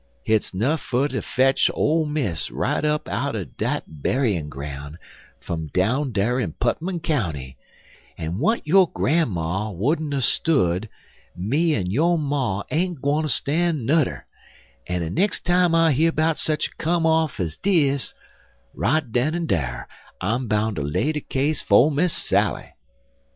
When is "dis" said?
17.57-18.15